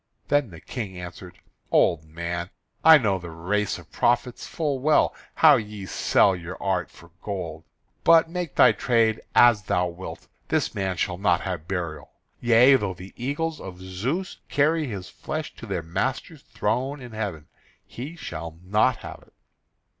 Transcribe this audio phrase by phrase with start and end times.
[0.29, 1.37] Then the King answered:
[1.69, 2.49] "Old man,
[2.83, 7.65] I know the race of prophets full well, how ye sell your art for gold.
[8.03, 12.09] But, make thy trade as thou wilt, this man shall not have burial;
[12.39, 17.45] yea, though the eagles of Zeus carry his flesh to their master's throne in heaven,
[17.85, 19.33] he shall not have it."